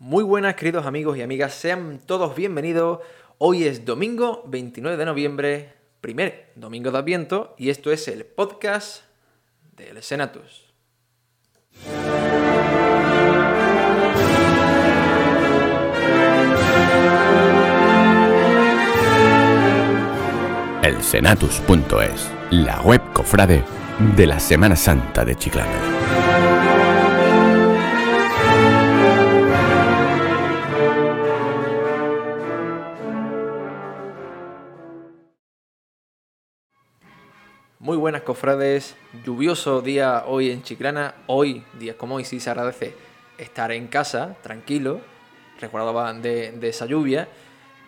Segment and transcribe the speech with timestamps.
[0.00, 3.00] Muy buenas, queridos amigos y amigas, sean todos bienvenidos.
[3.36, 9.02] Hoy es domingo 29 de noviembre, primer domingo de Adviento, y esto es el podcast
[9.76, 10.72] del Senatus.
[20.82, 23.62] El Senatus.es, la web cofrade
[24.16, 25.99] de la Semana Santa de Chiclana.
[37.90, 38.94] Muy buenas cofrades,
[39.24, 41.12] lluvioso día hoy en Chiclana.
[41.26, 42.94] Hoy, días como hoy, sí se agradece
[43.36, 45.00] estar en casa, tranquilo,
[45.60, 47.26] recordaba de, de esa lluvia.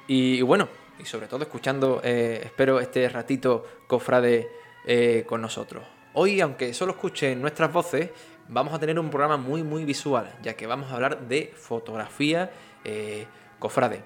[0.08, 0.66] Y, bueno,
[0.98, 4.50] y sobre todo escuchando, eh, espero este ratito cofrade
[4.86, 5.84] eh, con nosotros.
[6.14, 8.10] Hoy, aunque solo escuchen nuestras voces,
[8.48, 12.50] vamos a tener un programa muy, muy visual, ya que vamos a hablar de fotografía
[12.82, 13.24] eh,
[13.60, 14.02] cofrade.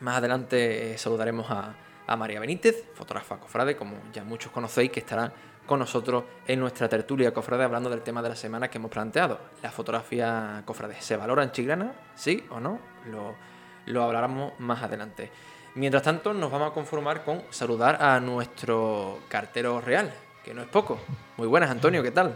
[0.00, 1.74] Más adelante saludaremos a
[2.10, 5.32] a María Benítez, fotógrafa cofrade, como ya muchos conocéis, que estará
[5.64, 9.38] con nosotros en nuestra tertulia cofrade hablando del tema de la semana que hemos planteado.
[9.62, 11.92] La fotografía cofrade, ¿se valora en Chiclana?
[12.16, 12.80] ¿Sí o no?
[13.08, 13.36] Lo,
[13.86, 15.30] lo hablaremos más adelante.
[15.76, 20.12] Mientras tanto, nos vamos a conformar con saludar a nuestro cartero real,
[20.44, 20.98] que no es poco.
[21.36, 22.34] Muy buenas, Antonio, ¿qué tal?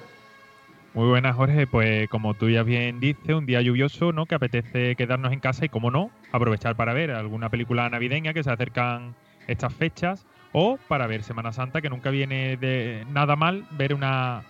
[0.93, 1.67] Muy buenas, Jorge.
[1.67, 4.27] Pues como tú ya bien dices, un día lluvioso, ¿no?
[4.27, 8.45] Que apetece quedarnos en casa y, como no, aprovechar para ver alguna película navideña que
[8.45, 13.67] se acercan estas fechas o para ver Semana Santa, que nunca viene de nada mal
[13.73, 14.45] ver una,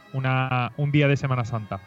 [0.77, 1.81] un día de Semana Santa.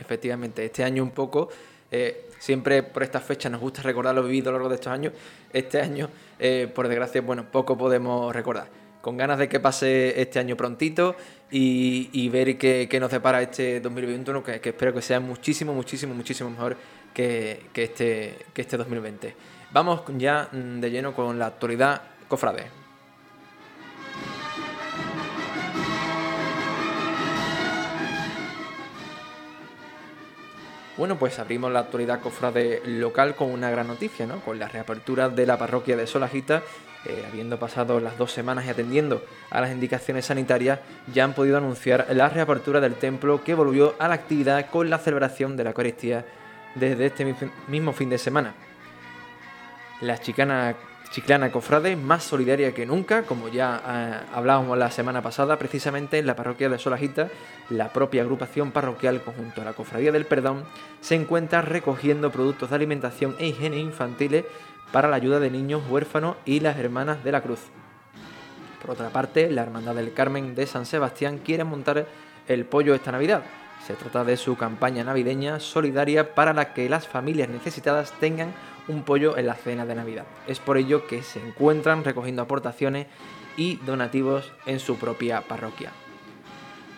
[0.00, 1.50] Efectivamente, este año un poco,
[1.90, 4.92] eh, siempre por estas fechas nos gusta recordar lo vivido a lo largo de estos
[4.92, 5.12] años.
[5.52, 8.68] Este año, eh, por desgracia, bueno, poco podemos recordar.
[9.02, 11.14] Con ganas de que pase este año prontito
[11.50, 16.48] y, ver qué, nos depara este 2021, que, que, espero que sea muchísimo, muchísimo, muchísimo
[16.48, 16.76] mejor
[17.12, 19.34] que, que, este, que este 2020.
[19.70, 22.70] Vamos ya de lleno con la actualidad cofrade.
[30.96, 34.40] Bueno, pues abrimos la actualidad cofrade local con una gran noticia, ¿no?
[34.40, 36.62] Con la reapertura de la parroquia de Solajita,
[37.04, 40.80] eh, habiendo pasado las dos semanas y atendiendo a las indicaciones sanitarias,
[41.12, 44.98] ya han podido anunciar la reapertura del templo que volvió a la actividad con la
[44.98, 46.24] celebración de la Eucaristía
[46.74, 47.36] desde este
[47.68, 48.54] mismo fin de semana.
[50.00, 50.76] La chicana
[51.10, 56.26] Chiclana Cofrade más solidaria que nunca, como ya eh, hablábamos la semana pasada, precisamente en
[56.26, 57.28] la parroquia de Solajita,
[57.70, 60.64] la propia agrupación parroquial conjunto a la Cofradía del Perdón
[61.00, 64.44] se encuentra recogiendo productos de alimentación e higiene infantiles
[64.92, 67.60] para la ayuda de niños huérfanos y las hermanas de la Cruz.
[68.82, 72.06] Por otra parte, la Hermandad del Carmen de San Sebastián quiere montar
[72.46, 73.42] el pollo esta Navidad.
[73.86, 78.52] Se trata de su campaña navideña solidaria para la que las familias necesitadas tengan
[78.88, 80.24] un pollo en la cena de Navidad.
[80.46, 83.06] Es por ello que se encuentran recogiendo aportaciones
[83.56, 85.92] y donativos en su propia parroquia.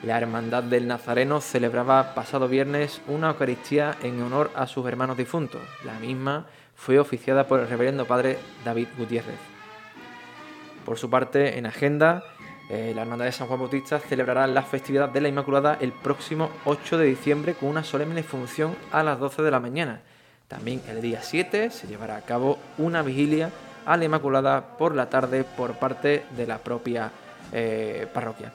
[0.03, 5.61] La Hermandad del Nazareno celebraba pasado viernes una Eucaristía en honor a sus hermanos difuntos.
[5.84, 9.39] La misma fue oficiada por el reverendo padre David Gutiérrez.
[10.87, 12.25] Por su parte, en agenda,
[12.71, 16.50] eh, la Hermandad de San Juan Bautista celebrará la festividad de la Inmaculada el próximo
[16.65, 20.00] 8 de diciembre con una solemne función a las 12 de la mañana
[20.50, 23.50] también el día 7 se llevará a cabo una vigilia
[23.87, 27.12] a la Inmaculada por la tarde por parte de la propia
[27.53, 28.53] eh, parroquia.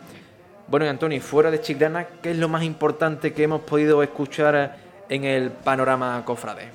[0.68, 4.76] Bueno, y Antonio, fuera de Chiclana, ¿qué es lo más importante que hemos podido escuchar
[5.08, 6.68] en el panorama cofrade?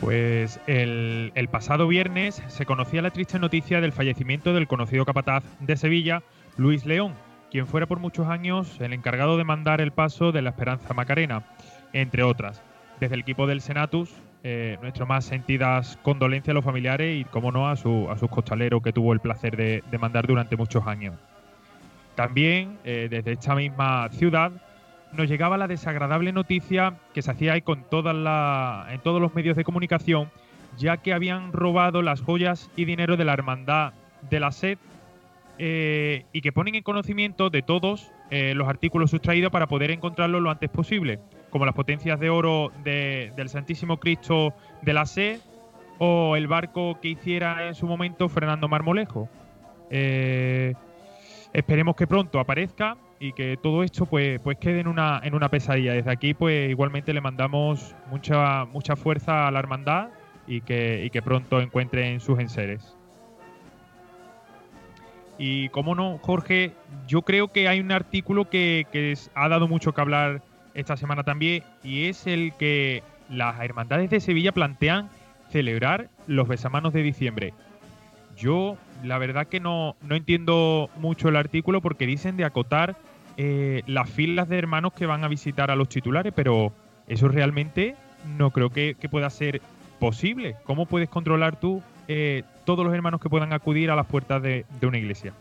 [0.00, 5.44] Pues el, el, pasado viernes se conocía la triste noticia del fallecimiento del conocido capataz
[5.60, 6.24] de Sevilla,
[6.56, 7.14] Luis León,
[7.52, 11.44] quien fuera por muchos años el encargado de mandar el paso de la Esperanza Macarena,
[11.92, 12.60] entre otras.
[13.00, 14.10] Desde el equipo del Senatus,
[14.44, 18.28] eh, nuestras más sentidas condolencias a los familiares y, como no, a, su, a sus
[18.28, 21.14] costaleros que tuvo el placer de, mandar durante muchos años.
[22.14, 24.52] También, eh, desde esta misma ciudad,
[25.12, 28.14] nos llegaba la desagradable noticia que se hacía ahí con todas
[28.92, 30.30] en todos los medios de comunicación,
[30.76, 33.94] ya que habían robado las joyas y dinero de la Hermandad
[34.28, 34.76] de la Sed
[35.58, 40.52] eh, y que ponen en conocimiento de todos los artículos sustraídos para poder encontrarlos lo
[40.52, 41.18] antes posible
[41.50, 45.40] como las potencias de oro del Santísimo Cristo de la Sé
[45.98, 49.28] o el barco que hiciera en su momento Fernando Marmolejo.
[49.90, 50.74] Eh,
[51.52, 55.50] esperemos que pronto aparezca y que todo esto pues, pues quede en una, en una
[55.50, 55.92] pesadilla.
[55.92, 60.08] Desde aquí pues igualmente le mandamos mucha, mucha fuerza a la hermandad
[60.46, 62.96] y que, y que pronto encuentren sus enseres.
[65.36, 66.72] Y como no, Jorge,
[67.06, 70.42] yo creo que hay un artículo que, que ha dado mucho que hablar
[70.80, 75.08] esta semana también y es el que las hermandades de Sevilla plantean
[75.50, 77.54] celebrar los besamanos de diciembre.
[78.36, 82.96] Yo, la verdad que no, no entiendo mucho el artículo porque dicen de acotar
[83.36, 86.72] eh, las filas de hermanos que van a visitar a los titulares, pero
[87.06, 87.96] eso realmente
[88.36, 89.62] no creo que, pueda ser
[89.98, 90.56] posible.
[90.64, 94.66] ¿Cómo puedes controlar tú eh, todos los hermanos que puedan acudir a las puertas de,
[94.82, 95.32] una iglesia?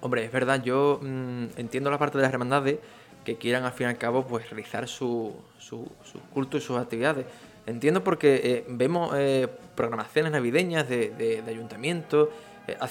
[0.00, 2.78] Hombre, es verdad, yo mm, entiendo la parte de las hermandades
[3.24, 5.88] que quieran al fin y al cabo pues realizar su, su,
[6.32, 7.26] culto y sus actividades.
[7.66, 12.28] Entiendo porque eh, vemos eh, programaciones navideñas de, ayuntamientos.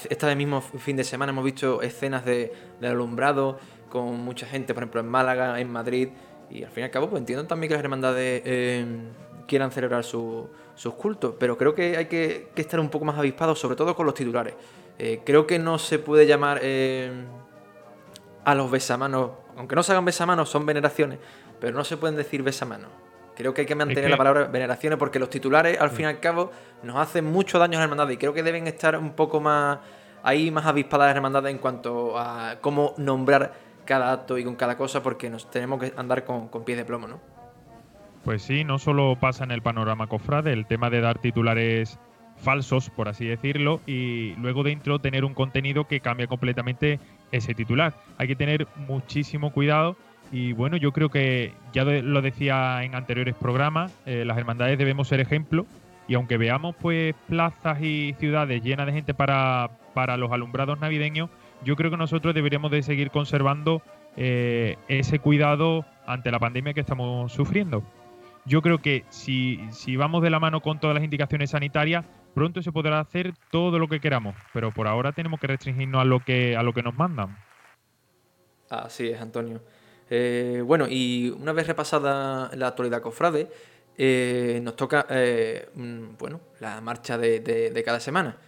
[0.08, 2.52] este mismo fin de semana hemos visto escenas de,
[2.82, 3.58] alumbrado
[3.90, 6.08] con mucha gente, por ejemplo en Málaga, en Madrid.
[6.50, 8.84] Y al fin y al cabo, pues entiendo también que las hermandades eh,
[9.46, 13.76] quieran celebrar sus cultos, pero creo que hay que, estar un poco más avispados, sobre
[13.76, 14.54] todo con los titulares.
[14.98, 17.10] Eh, creo que no se puede llamar eh,
[18.44, 21.18] a los besamanos, aunque no se hagan besamanos, son veneraciones,
[21.60, 22.90] pero no se pueden decir besamanos.
[23.34, 26.20] Creo que hay que mantener la palabra veneraciones porque los titulares, al fin y al
[26.20, 26.50] cabo,
[26.82, 29.78] nos hacen mucho daño a las hermandades y creo que deben estar un poco más
[30.22, 33.54] ahí, más avispadas las hermandades en cuanto a cómo nombrar
[33.84, 37.08] cada acto y con cada cosa porque nos tenemos que andar con, pies de plomo,
[37.08, 37.20] ¿no?
[38.24, 41.98] Pues sí, no solo pasa en el panorama cofrade el tema de dar titulares
[42.36, 47.00] falsos, por así decirlo, y luego dentro tener un contenido que cambia completamente
[47.32, 47.94] ese titular.
[48.18, 49.96] Hay que tener muchísimo cuidado
[50.30, 55.08] y bueno, yo creo que ya lo decía en anteriores programas, eh, las hermandades debemos
[55.08, 55.66] ser ejemplo
[56.08, 61.30] y aunque veamos pues plazas y ciudades llenas de gente para, para los alumbrados navideños,
[61.64, 63.82] yo creo que nosotros deberíamos de seguir conservando
[64.16, 67.82] eh, ese cuidado ante la pandemia que estamos sufriendo.
[68.44, 72.62] Yo creo que si, si vamos de la mano con todas las indicaciones sanitarias, pronto
[72.62, 76.20] se podrá hacer todo lo que queramos, pero por ahora tenemos que restringirnos a lo
[76.20, 77.36] que, a lo que nos mandan.
[78.70, 79.60] Así es, Antonio.
[80.10, 83.48] Eh, bueno, y una vez repasada la actualidad cofrade,
[83.96, 85.06] eh, nos toca
[85.74, 88.38] mm, bueno, la marcha de cada semana.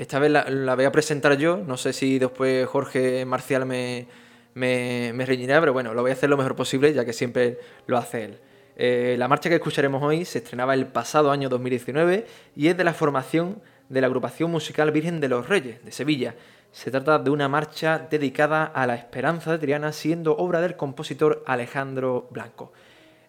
[0.00, 4.08] Esta vez la, voy a presentar yo, no sé si después Jorge Marcial me,
[4.54, 7.98] me, reñirá, pero bueno, lo voy a hacer lo mejor posible, ya que siempre lo
[7.98, 8.38] hace él.
[8.82, 12.82] Eh, la marcha que escucharemos hoy se estrenaba el pasado año 2019 y es de
[12.82, 13.60] la formación
[13.90, 16.34] de la agrupación musical Virgen de los Reyes, de Sevilla.
[16.72, 21.44] Se trata de una marcha dedicada a la esperanza de Triana, siendo obra del compositor
[21.46, 22.72] Alejandro Blanco.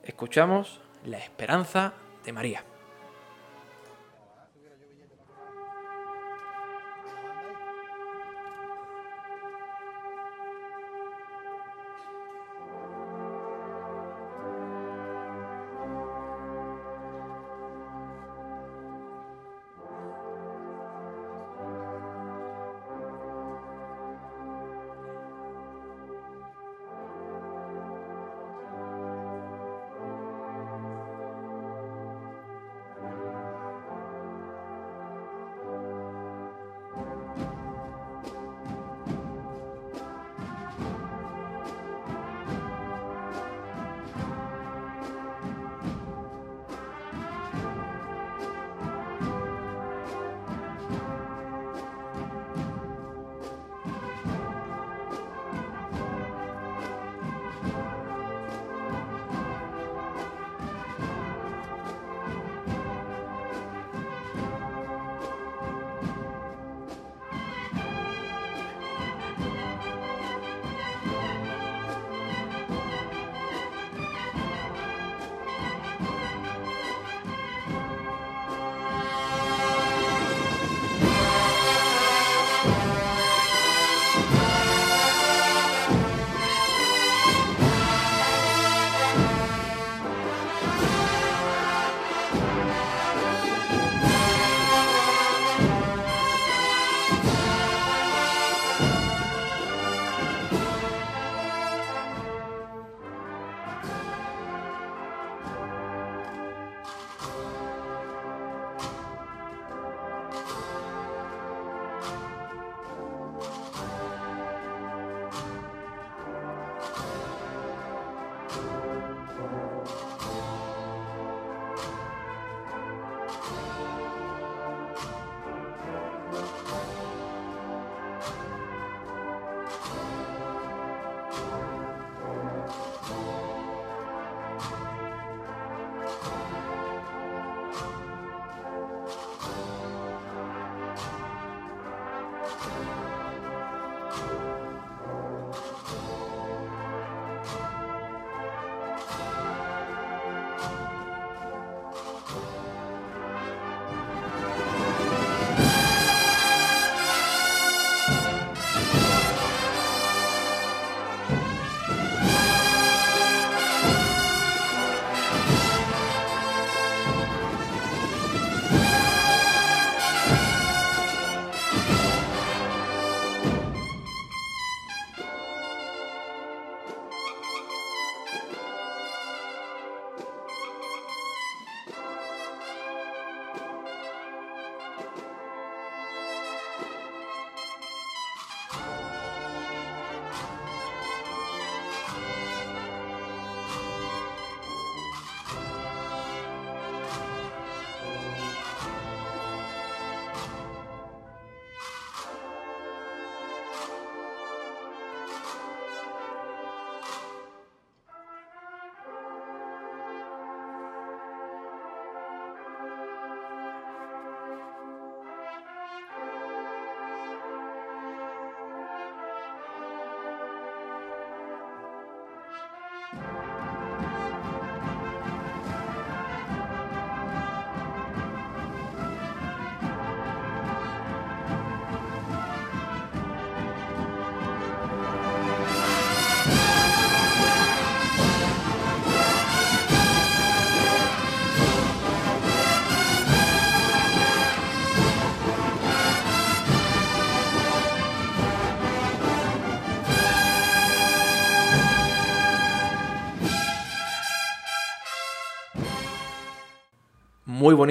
[0.05, 2.70] Escuchamos La Esperanza de María.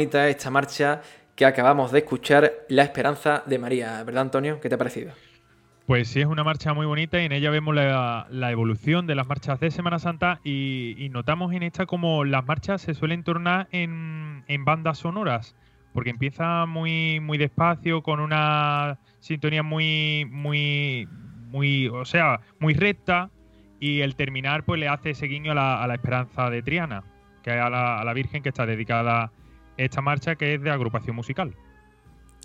[0.02, 1.02] Esta marcha
[1.35, 4.61] que acabamos de escuchar, La Esperanza de María, ¿verdad Antonio?
[4.61, 5.12] ¿Qué te ha parecido?
[5.90, 9.26] Pues sí, es una marcha muy bonita y en ella vemos la, evolución de las
[9.26, 14.45] marchas de Semana Santa y, notamos en esta como las marchas se suelen tornar en,
[14.64, 15.57] bandas sonoras,
[15.92, 21.09] porque empieza muy, muy despacio, con una sintonía muy, muy,
[21.49, 23.30] muy, o sea, muy recta
[23.80, 27.02] y el terminar pues le hace ese guiño a la, esperanza de Triana,
[27.42, 29.33] que es a la, Virgen que está dedicada
[29.77, 31.55] esta marcha que es de agrupación musical.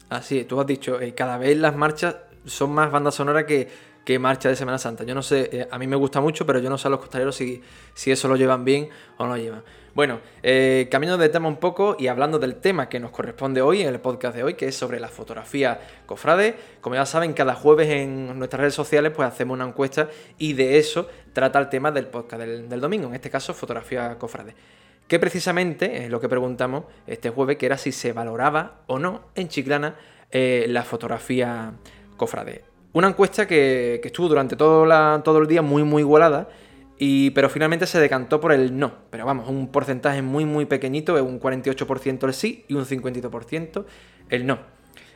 [0.09, 3.67] Así, tú has dicho, eh, cada vez las marchas son más bandas sonoras que,
[4.05, 5.03] que marcha de Semana Santa.
[5.03, 6.99] Yo no sé, eh, a mí me gusta mucho, pero yo no sé a los
[6.99, 7.61] costaleros si,
[7.93, 9.63] si eso lo llevan bien o no lo llevan.
[9.95, 13.81] Bueno, eh, cambiando de tema un poco y hablando del tema que nos corresponde hoy
[13.81, 16.55] en el podcast de hoy, que es sobre la fotografía cofrade.
[16.81, 20.79] Como ya saben, cada jueves en nuestras redes sociales pues hacemos una encuesta y de
[20.79, 24.53] eso trata el tema del podcast del, domingo, en este caso fotografía cofrade.
[25.07, 29.27] Que precisamente es lo que preguntamos este jueves, que era si se valoraba o no
[29.35, 29.95] en Chiclana
[30.31, 31.73] eh, la fotografía
[32.17, 32.63] cofrade.
[32.93, 36.47] Una encuesta que, estuvo durante todo, el día muy, muy igualada,
[36.97, 38.93] y, pero finalmente se decantó por el no.
[39.09, 43.85] Pero vamos, un porcentaje muy, muy pequeñito, un 48% el sí y un 52%
[44.29, 44.59] el no.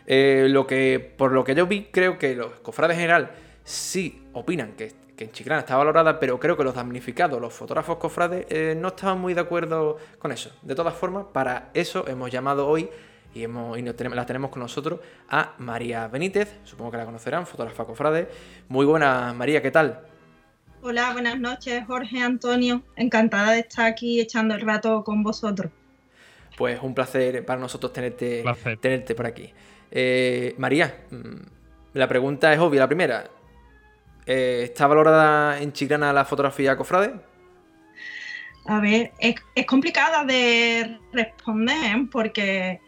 [0.06, 3.32] Eh, lo que, por lo que yo vi, creo que los cofrades en general
[3.64, 4.92] sí opinan que,
[5.26, 9.20] en Chiclana está valorada, pero creo que los damnificados, los fotógrafos cofrades, eh, no estaban
[9.20, 10.52] muy de acuerdo con eso.
[10.62, 12.90] De todas formas, para eso hemos llamado hoy
[13.34, 15.00] y, hemos, y la tenemos con nosotros
[15.30, 18.30] a María Benítez, supongo que la conocerán, fotógrafa cofrade.
[18.68, 20.02] Muy buena, María, ¿qué tal?
[20.82, 22.84] Hola, buenas noches, Jorge, Antonio.
[22.96, 25.72] Encantada de estar aquí echando el rato con vosotros.
[26.58, 28.44] Pues un placer para nosotros tenerte,
[28.80, 29.54] tenerte por aquí.
[29.92, 33.30] Eh, María, mm, la pregunta es obvia, la primera.
[34.32, 37.20] Eh, ¿Está valorada en Chiclana la fotografía cofrade?
[38.68, 42.80] A ver, es, complicada de responder porque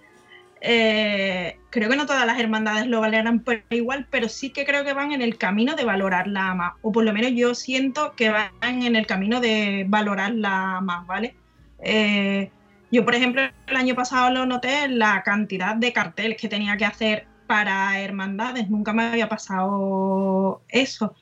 [0.62, 4.84] eh, creo que no todas las hermandades lo valoran por igual, pero sí que creo
[4.84, 8.30] que van en el camino de valorarla más, o por lo menos yo siento que
[8.30, 11.34] van en el camino de valorarla más, ¿vale?
[11.80, 12.52] Eh,
[12.92, 16.86] yo, por ejemplo, el año pasado lo noté la cantidad de carteles que tenía que
[16.86, 21.16] hacer para hermandades, nunca me había pasado eso.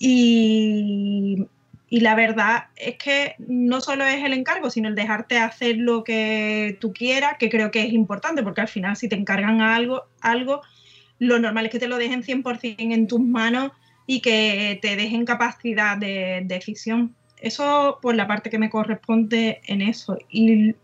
[0.00, 1.46] Y
[1.92, 6.04] y la verdad es que no solo es el encargo, sino el dejarte hacer lo
[6.04, 10.04] que tú quieras, que creo que es importante, porque al final si te encargan algo,
[10.20, 10.60] algo
[11.18, 13.72] lo normal es que te lo dejen 100% en tus manos
[14.06, 17.16] y que te dejen capacidad de, decisión.
[17.38, 20.16] Eso por la parte que me corresponde en eso.
[20.30, 20.76] Y,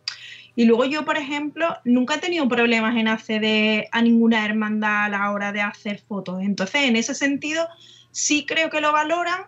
[0.57, 5.09] y luego yo, por ejemplo, nunca he tenido problemas en acceder a ninguna hermandad a
[5.11, 6.43] la hora de hacer fotos.
[6.43, 7.69] Entonces, en ese sentido,
[8.11, 9.47] sí creo que lo valoran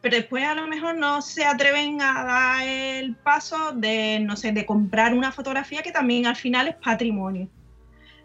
[0.00, 4.52] pero después a lo mejor no se atreven a dar el paso de, no sé,
[4.52, 7.48] de comprar una fotografía que también al final es patrimonio.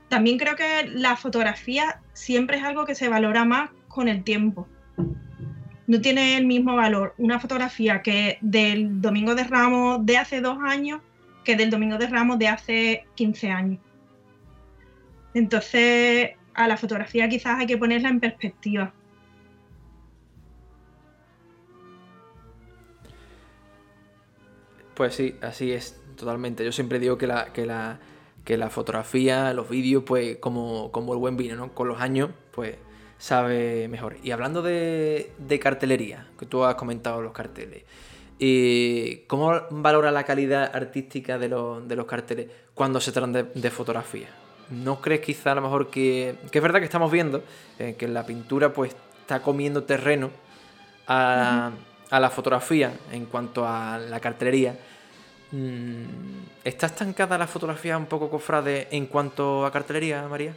[0.08, 4.68] También creo que la fotografía siempre es algo que se valora más con el tiempo.
[5.88, 10.60] No tiene el mismo valor una fotografía que del Domingo de Ramos de hace dos
[10.64, 11.02] años
[11.44, 13.80] que del Domingo de Ramos de hace 15 años.
[15.34, 18.94] Entonces, a la fotografía quizás hay que ponerla en perspectiva.
[24.94, 26.64] Pues sí, así es, totalmente.
[26.64, 28.00] Yo siempre digo que la, que la,
[28.46, 31.74] que la fotografía, los vídeos, pues como, como el buen vino, ¿no?
[31.74, 32.76] Con los años, pues
[33.18, 34.18] sabe mejor.
[34.22, 37.84] Y hablando de, de cartelería, que tú has comentado los carteles,
[38.46, 44.28] eh, ¿cómo valora la calidad artística de, de los carteles cuando se trata de, fotografía?
[44.70, 47.44] ¿No crees quizá a lo mejor que, que es verdad que estamos viendo
[47.80, 50.32] eh, que la pintura pues está comiendo terreno
[51.08, 51.72] a
[52.14, 54.78] a la fotografía en cuanto a la cartelería.
[55.52, 56.04] Mm,
[56.64, 60.54] ¿Está estancada la fotografía un poco cofrade en cuanto a cartelería, María?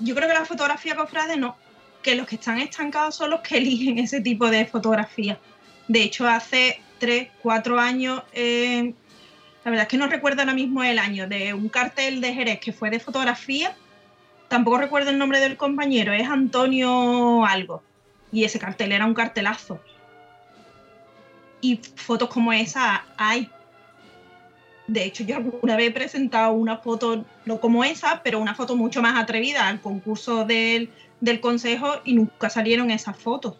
[0.00, 1.56] Yo creo que la fotografía cofrade no,
[2.02, 5.38] que los que están estancados son los que eligen ese tipo de fotografía.
[5.92, 8.94] De hecho, hace 3, 4 años, eh,
[9.62, 12.60] la verdad es que no recuerdo ahora mismo el año, de un cartel de Jerez
[12.60, 13.76] que fue de fotografía,
[14.48, 17.82] tampoco recuerdo el nombre del compañero, es Antonio algo.
[18.32, 19.80] Y ese cartel era un cartelazo
[21.60, 23.50] y fotos como esa hay.
[24.86, 28.76] De hecho, yo alguna vez he presentado una foto, no como esa, pero una foto
[28.76, 30.88] mucho más atrevida al concurso del,
[31.20, 33.56] del consejo y nunca salieron esas fotos.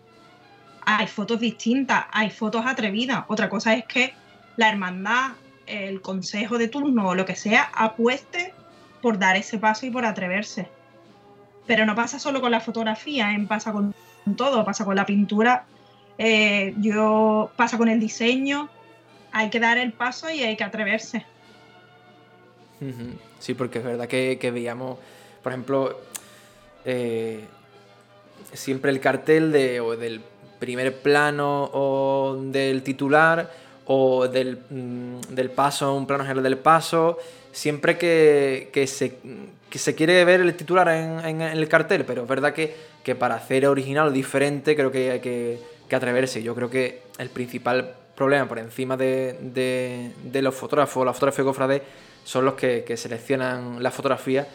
[0.85, 3.25] Hay fotos distintas, hay fotos atrevidas.
[3.29, 4.15] Otra cosa es que
[4.57, 5.33] la hermandad,
[5.67, 8.53] el consejo de turno o lo que sea, apueste
[9.01, 10.69] por dar ese paso y por atreverse.
[11.67, 13.47] Pero no pasa solo con la fotografía, ¿eh?
[13.49, 13.95] pasa con
[14.37, 15.65] todo, pasa con la pintura
[16.19, 18.69] eh, yo pasa con el diseño,
[19.33, 21.25] hay que dar el paso y hay que atreverse.
[23.39, 24.99] Sí, porque es verdad que, veíamos,
[25.43, 26.01] por ejemplo,
[26.85, 27.45] eh,
[28.53, 30.21] siempre el cartel de, o del
[30.63, 33.51] primer plano o del titular
[33.87, 37.19] o del, mm, del paso, un plano general del paso,
[37.51, 39.19] siempre que, se,
[39.69, 42.77] se, quiere ver el titular en, el cartel, pero es verdad que,
[43.17, 45.59] para hacer original o diferente creo que hay que,
[45.93, 46.45] atreverse.
[46.45, 51.83] Yo creo que el principal problema por encima de, los fotógrafos, la fotografía cofrade,
[52.23, 54.47] son los que, seleccionan la fotografía,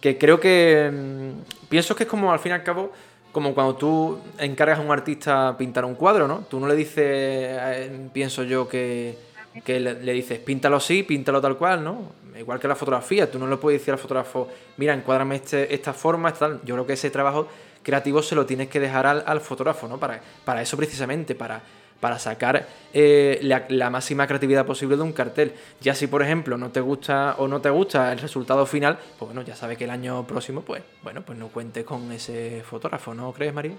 [0.00, 2.92] que creo que mm, pienso que es como al fin y al cabo
[3.34, 6.44] como cuando tú encargas a un artista pintar un cuadro, ¿no?
[6.48, 9.18] Tú no le dices, eh, pienso yo, que,
[9.66, 12.12] le, dices, píntalo así, píntalo tal cual, ¿no?
[12.38, 15.92] Igual que la fotografía, tú no le puedes decir al fotógrafo, mira, encuádrame este, esta
[15.92, 16.60] forma, tal.
[16.64, 17.48] Yo creo que ese trabajo
[17.82, 19.98] creativo se lo tienes que dejar al, al fotógrafo, ¿no?
[19.98, 21.60] Para, para eso precisamente, para
[22.04, 25.54] para sacar eh, la, máxima creatividad posible de un cartel.
[25.80, 29.28] Ya si, por ejemplo, no te gusta o no te gusta el resultado final, pues
[29.28, 33.14] bueno, ya sabes que el año próximo, pues bueno, pues no cuentes con ese fotógrafo,
[33.14, 33.72] ¿no crees, María?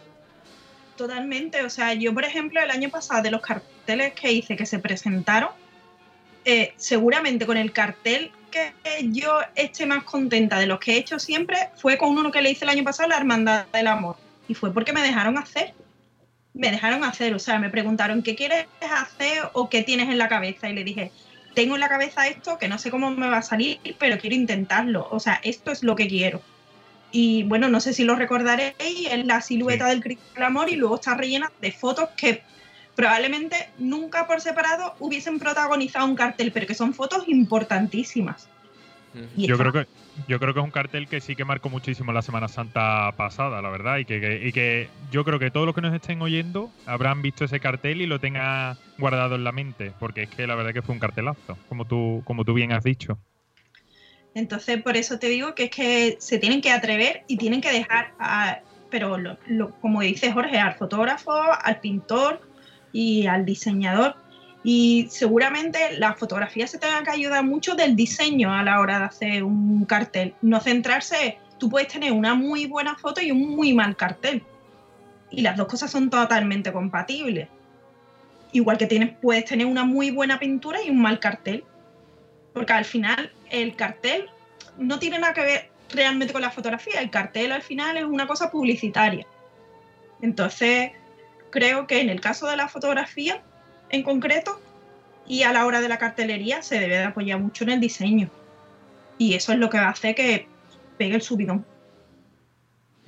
[0.98, 4.66] Totalmente, o sea, yo, por ejemplo, el año pasado de los carteles que hice que
[4.66, 5.52] se presentaron,
[6.46, 8.74] eh, seguramente con el cartel que
[9.12, 12.50] yo esté más contenta de los que he hecho siempre fue con uno que le
[12.50, 14.16] hice el año pasado, la Hermandad del Amor.
[14.48, 15.76] Y fue porque me dejaron hacer
[16.56, 20.30] me dejaron hacer, o sea, me preguntaron qué quieres hacer o qué tienes en la
[20.30, 21.12] cabeza y le dije,
[21.54, 24.36] tengo en la cabeza esto que no sé cómo me va a salir, pero quiero
[24.36, 26.42] intentarlo, o sea, esto es lo que quiero.
[27.12, 30.76] Y bueno, no sé si lo recordaréis, es la silueta del Cristo del Amor y
[30.76, 32.42] luego está rellena de fotos que
[32.96, 38.48] probablemente nunca por separado hubiesen protagonizado un cartel, pero que son fotos importantísimas.
[39.38, 39.88] Yo creo que
[40.28, 43.62] yo creo que es un cartel que sí que marcó muchísimo la Semana Santa pasada,
[43.62, 47.22] la verdad, y que, que, yo creo que todos los que nos estén oyendo habrán
[47.22, 50.74] visto ese cartel y lo tengan guardado en la mente, porque es que la verdad
[50.74, 53.18] que fue un cartelazo, como tú, como tú bien has dicho.
[54.34, 57.72] Entonces, por eso te digo que es que se tienen que atrever y tienen que
[57.72, 58.14] dejar,
[58.90, 59.18] pero
[59.82, 62.42] como dice Jorge, al fotógrafo, al pintor
[62.92, 64.16] y al diseñador
[64.68, 69.06] y seguramente la fotografía se tenga que ayudar mucho del diseño a la hora de
[69.06, 70.34] hacer un cartel.
[70.42, 74.42] No centrarse, tú puedes tener una muy buena foto y un muy mal cartel.
[75.30, 77.48] Y las dos cosas son totalmente compatibles.
[78.54, 81.64] Igual que tienes, puedes tener una muy buena pintura y un mal cartel.
[82.52, 84.32] Porque al final el cartel
[84.80, 87.02] no tiene nada que ver realmente con la fotografía.
[87.02, 89.28] El cartel al final es una cosa publicitaria.
[90.24, 90.92] Entonces,
[91.52, 93.44] creo que en el caso de la fotografía,
[93.90, 94.60] en concreto
[95.28, 98.30] y a la hora de la cartelería se debe de apoyar mucho en el diseño.
[99.18, 100.48] Y eso es lo que hace que
[100.98, 101.66] pegue el subidón.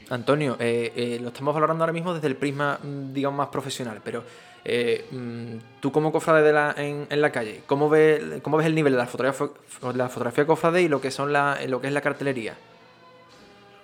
[0.10, 4.00] Antonio, eh, eh, lo estamos valorando ahora mismo desde el prisma, mm, digamos, más profesional,
[4.04, 4.24] pero
[4.64, 8.76] eh, mm, tú como cofrade de la, en, la calle, ¿cómo ves, ¿cómo ves el
[8.76, 9.48] nivel de la fotografía,
[9.94, 12.56] la fotografía cofrade y lo que, son la, lo que es la cartelería?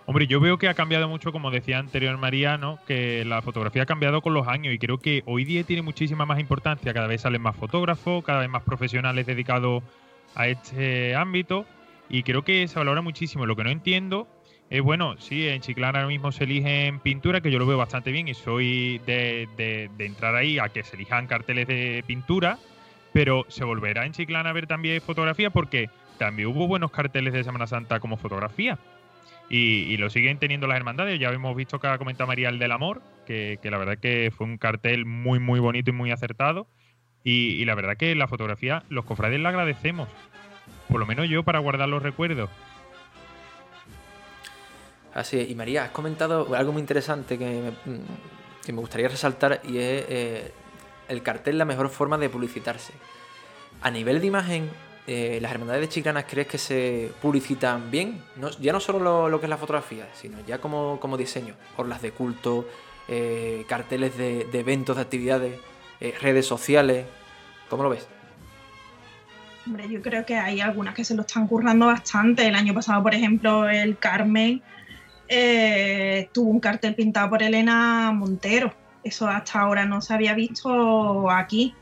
[0.05, 3.85] Hombre, yo veo que ha cambiado mucho, como decía anterior Mariano, que la fotografía ha
[3.85, 6.93] cambiado con los años y creo que hoy día tiene muchísima más importancia.
[6.93, 9.81] Cada vez salen más fotógrafos, cada vez más profesionales dedicados
[10.35, 11.65] a este ámbito
[12.09, 13.45] y creo que se valora muchísimo.
[13.45, 14.27] Lo que no entiendo
[14.69, 18.11] es, bueno, sí, en Chiclana ahora mismo se eligen pintura, que yo lo veo bastante
[18.11, 22.57] bien y soy de, de entrar ahí a que se elijan carteles de pintura,
[23.13, 27.45] pero se volverá en Chiclana a ver también fotografía porque también hubo buenos carteles de
[27.45, 28.77] Semana Santa como fotografía.
[29.49, 31.19] Y, lo siguen teniendo las hermandades.
[31.19, 34.47] Ya hemos visto que ha comentado María el del Amor, que, la verdad que fue
[34.47, 36.67] un cartel muy, muy bonito y muy acertado.
[37.23, 40.09] Y, la verdad que la fotografía, los cofrades la agradecemos.
[40.89, 42.49] Por lo menos yo para guardar los recuerdos.
[45.13, 45.49] Así es.
[45.49, 47.71] Y María, has comentado algo muy interesante que
[48.67, 50.51] me, gustaría resaltar y es eh,
[51.07, 52.93] el cartel la mejor forma de publicitarse.
[53.81, 54.69] A nivel de imagen,
[55.05, 58.21] eh, las hermandades de chiclanas crees que se publicitan bien,
[58.61, 62.65] ya no solo lo, que es la fotografía, sino ya como, diseño, orlas de culto,
[63.09, 65.59] eh, carteles de, eventos, de actividades,
[65.99, 67.05] eh, redes sociales,
[67.69, 68.07] ¿cómo lo ves?
[69.67, 72.47] Hombre, yo creo que hay algunas que se lo están currando bastante.
[72.47, 74.61] El año pasado, por ejemplo, el Carmen
[76.31, 78.73] tuvo un cartel pintado por Elena Montero.
[79.03, 81.73] Eso hasta ahora no se había visto aquí.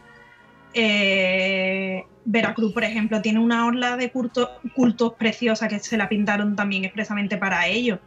[0.74, 6.86] Eh, Veracruz, por ejemplo, tiene una orla de cultos preciosa que se la pintaron también
[6.86, 8.00] expresamente para ellos.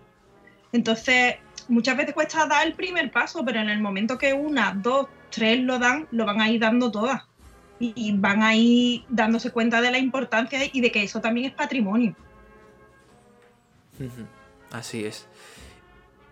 [0.73, 1.37] Entonces,
[1.69, 5.61] muchas veces cuesta dar el primer paso, pero en el momento que una, dos, tres
[5.61, 7.23] lo dan, lo van a ir dando todas.
[7.81, 11.53] Y van a ir dándose cuenta de la importancia y de que eso también es
[11.53, 12.15] patrimonio.
[14.71, 15.27] Así es.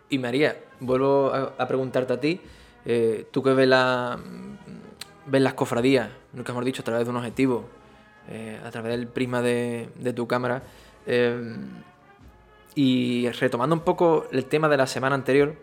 [0.08, 2.40] Y María, vuelvo a, preguntarte a ti,
[2.84, 4.18] eh, tú que ves, la,
[5.26, 7.64] ves las cofradías, lo que hemos dicho, a través de un objetivo,
[8.28, 10.62] eh, a través del prisma de, tu cámara.
[11.06, 11.56] Eh,
[12.74, 15.54] y retomando un poco el tema de la semana anterior,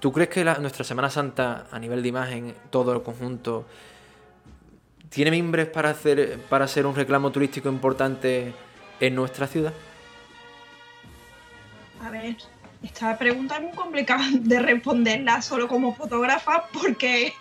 [0.00, 3.64] ¿tú crees que nuestra Semana Santa a nivel de imagen, todo el conjunto,
[5.10, 8.52] tiene mimbres para, hacer, para ser un reclamo turístico importante
[9.00, 9.72] en nuestra ciudad?
[12.02, 12.36] A ver,
[12.82, 17.32] esta pregunta es muy complicada de responderla solo como fotógrafa porque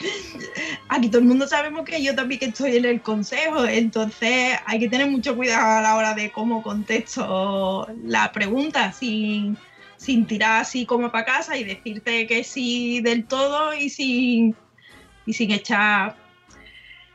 [0.89, 4.89] aquí todo el mundo sabemos que yo también estoy en el consejo, entonces hay que
[4.89, 9.57] tener mucho cuidado a la hora de cómo contesto la pregunta sin,
[9.95, 14.55] sin tirar así como para casa y decirte que sí del todo y sin,
[15.25, 16.17] y sin echar...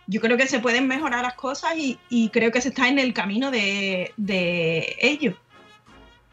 [0.07, 3.15] Yo creo que se pueden mejorar las cosas y, creo que se está en el
[3.15, 5.35] camino de, de ello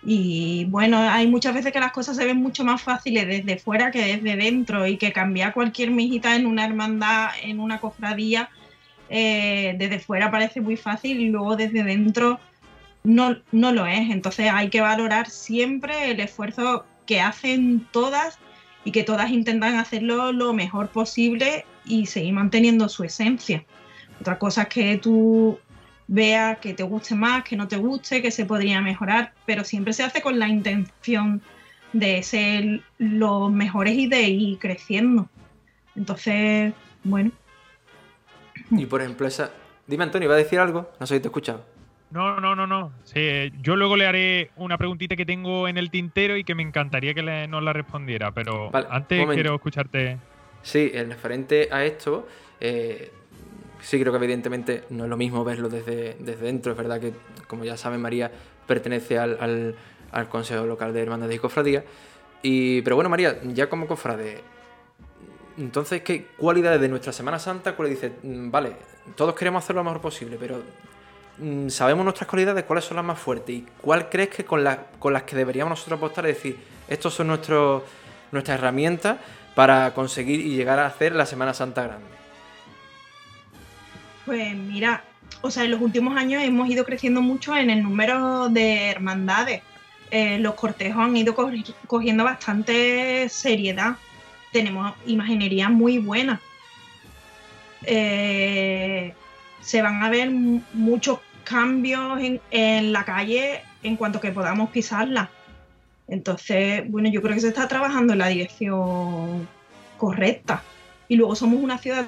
[0.03, 3.91] y bueno, hay muchas veces que las cosas se ven mucho más fáciles desde fuera
[3.91, 8.49] que desde dentro y que cambiar cualquier mijita en una hermandad, en una cofradía,
[9.09, 12.39] eh, desde fuera parece muy fácil y luego desde dentro
[13.03, 14.09] no, no lo es.
[14.09, 18.39] Entonces hay que valorar siempre el esfuerzo que hacen todas
[18.83, 23.65] y que todas intentan hacerlo lo mejor posible y seguir manteniendo su esencia.
[24.19, 25.59] Otra cosa es que tú
[26.11, 29.93] vea que te guste más, que no te guste, que se podría mejorar, pero siempre
[29.93, 31.41] se hace con la intención
[31.93, 35.29] de ser los mejores y de ir creciendo.
[35.95, 36.73] Entonces,
[37.05, 37.31] bueno.
[38.71, 39.51] Y por ejemplo, esa.
[39.87, 40.91] Dime, Antonio, ¿va a decir algo?
[40.99, 41.63] No sé si te he escuchado.
[42.11, 42.91] No, no, no, no.
[43.61, 47.13] yo luego le haré una preguntita que tengo en el tintero y que me encantaría
[47.13, 50.17] que nos la respondiera, pero antes quiero escucharte.
[50.61, 52.27] Sí, en referente a esto,
[52.59, 53.11] eh,
[53.81, 56.71] sí creo que evidentemente no es lo mismo verlo desde, desde dentro.
[56.71, 57.13] Es verdad que,
[57.47, 58.31] como ya saben, María
[58.67, 59.75] pertenece al,
[60.29, 61.83] Consejo Local de Hermandad y Cofradía.
[62.41, 64.41] Y, pero bueno, María, ya como cofrade,
[65.57, 67.75] entonces, ¿qué cualidades de nuestra Semana Santa?
[67.75, 68.73] ¿Cuál dice, mm, vale,
[69.15, 70.61] todos queremos hacerlo lo mejor posible, pero
[71.37, 74.65] mm, sabemos nuestras cualidades, cuáles son las más fuertes y cuál crees que con,
[74.97, 77.83] con las que deberíamos nosotros apostar es decir, estos son nuestros,
[78.31, 79.17] nuestras herramientas
[79.55, 82.10] para conseguir y llegar a hacer la Semana Santa grande?
[84.25, 85.03] Pues mira,
[85.41, 89.61] o sea, en los últimos años hemos ido creciendo mucho en el número de hermandades.
[90.11, 91.35] Eh, los cortejos han ido
[91.87, 93.95] cogiendo bastante seriedad.
[94.51, 96.41] Tenemos imaginería muy buena.
[97.83, 99.13] Eh,
[99.61, 102.19] se van a ver muchos cambios
[102.51, 105.29] en, la calle en cuanto que podamos pisarla.
[106.07, 109.47] Entonces, bueno, yo creo que se está trabajando en la dirección
[109.97, 110.61] correcta
[111.11, 112.07] y luego somos una ciudad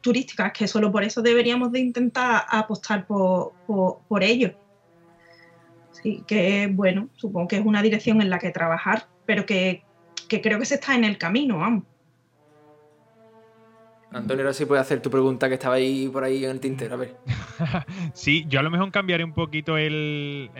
[0.00, 4.54] turística, que solo por eso deberíamos de intentar apostar por, ello.
[5.90, 9.82] Sí, que bueno, supongo que es una dirección en la que trabajar, pero que,
[10.30, 11.84] creo que se está en el camino, vamos.
[14.12, 16.94] Antonio, ahora sí puedes hacer tu pregunta que estaba ahí por ahí en el tintero,
[16.94, 17.16] a ver.
[18.14, 20.50] sí, yo a lo mejor cambiaré un poquito el,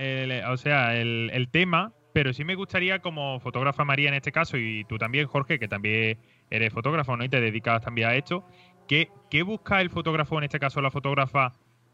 [0.47, 4.57] o sea, el, el, tema, pero sí me gustaría como fotógrafa María en este caso
[4.57, 7.23] y tú también, Jorge, que también eres fotógrafo ¿no?
[7.23, 8.43] y te dedicas también a esto.
[8.89, 11.53] ¿Qué, qué busca el fotógrafo, en este caso la fotógrafa,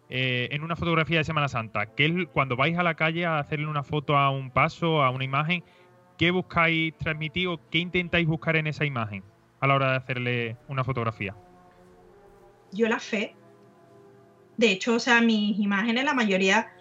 [0.08, 1.86] eh, en una fotografía de Semana Santa?
[1.86, 5.24] ¿Qué, cuando vais a la calle a hacerle una foto a un paso, a una
[5.24, 5.64] imagen,
[6.18, 9.24] ¿qué buscáis transmitir o qué intentáis buscar en esa imagen
[9.58, 11.34] a la hora de hacerle una fotografía?
[12.70, 13.34] Yo la fe.
[14.56, 16.72] De hecho, o sea, mis imágenes, la mayoría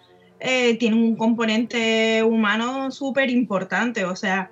[0.43, 4.05] eh, tienen un componente humano súper importante.
[4.05, 4.51] O sea,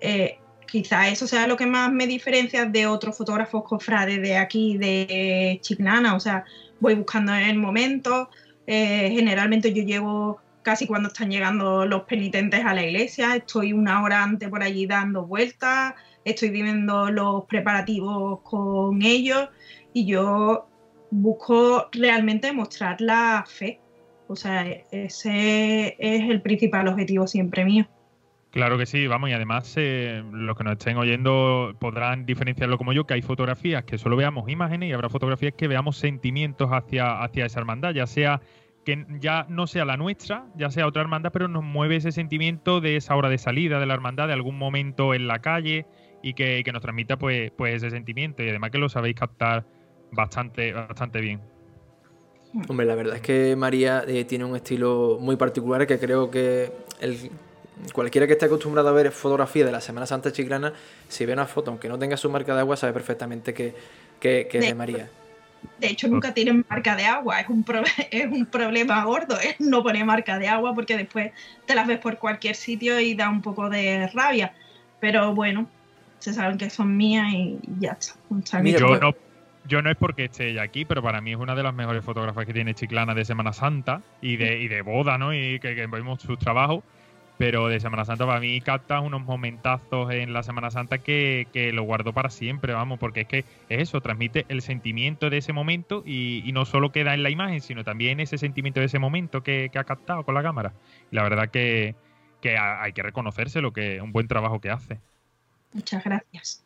[0.00, 4.76] eh, quizá eso sea lo que más me diferencia de otros fotógrafos cofrades de aquí,
[4.78, 6.16] de Chiclana.
[6.16, 6.44] O sea,
[6.80, 8.30] voy buscando en el momento.
[8.66, 14.02] Eh, generalmente yo llevo casi cuando están llegando los penitentes a la iglesia, estoy una
[14.02, 19.48] hora antes por allí dando vueltas, estoy viviendo los preparativos con ellos
[19.92, 20.68] y yo
[21.10, 23.81] busco realmente mostrar la fe.
[24.28, 27.86] O sea, ese es el principal objetivo siempre mío.
[28.52, 32.92] Claro que sí, vamos, y además eh, los que nos estén oyendo podrán diferenciarlo como
[32.92, 37.22] yo, que hay fotografías que solo veamos imágenes y habrá fotografías que veamos sentimientos hacia,
[37.22, 38.42] hacia esa hermandad, ya sea
[38.84, 42.82] que ya no sea la nuestra, ya sea otra hermandad, pero nos mueve ese sentimiento
[42.82, 45.86] de esa hora de salida de la hermandad, de algún momento en la calle
[46.22, 49.64] y que, nos transmita pues, pues ese sentimiento y además que lo sabéis captar
[50.10, 51.40] bastante, bastante bien.
[52.68, 56.70] Hombre, la verdad es que María eh, tiene un estilo muy particular que creo que
[57.00, 57.30] el
[57.92, 60.72] cualquiera que esté acostumbrado a ver fotografía de la Semana Santa chiclana,
[61.08, 63.74] si ve una foto, aunque no tenga su marca de agua, sabe perfectamente que,
[64.20, 65.08] que, es de María.
[65.78, 67.64] De hecho, nunca tienen marca de agua, es un,
[68.10, 71.32] es un problema gordo, es no poner marca de agua porque después
[71.66, 74.54] te las ves por cualquier sitio y da un poco de rabia.
[75.00, 75.68] Pero bueno,
[76.18, 78.14] se saben que son mías y ya está.
[78.62, 79.14] yo, no,
[79.66, 82.04] yo no es porque esté ella aquí, pero para mí es una de las mejores
[82.04, 85.34] fotógrafas que tiene Chiclana de Semana Santa y de, y de boda, ¿no?
[85.34, 86.82] Y que, vemos su trabajo.
[87.38, 91.72] Pero de Semana Santa para mí capta unos momentazos en la Semana Santa que, que
[91.72, 95.52] lo guardo para siempre, vamos, porque es que es eso, transmite el sentimiento de ese
[95.52, 98.98] momento y, y no solo queda en la imagen, sino también ese sentimiento de ese
[99.00, 100.72] momento que, que ha captado con la cámara.
[101.10, 101.96] Y la verdad que,
[102.42, 105.00] que hay que reconocerse lo que un buen trabajo que hace.
[105.72, 106.61] Muchas gracias.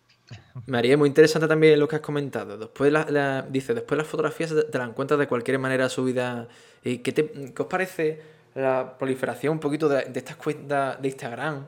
[0.67, 2.57] María, muy interesante también lo que has comentado.
[2.59, 6.49] Después la, dice, después las fotografías te las encuentras de cualquier manera subidas.
[6.83, 8.21] ¿Y qué, te- qué os parece
[8.55, 11.65] la proliferación un poquito de, estas cuentas de Instagram?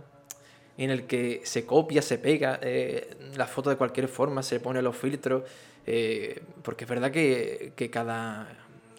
[0.77, 4.81] En el que se copia, se pega eh, la foto de cualquier forma, se pone
[4.83, 5.43] los filtros.
[5.87, 8.47] eh, porque es verdad que, que cada,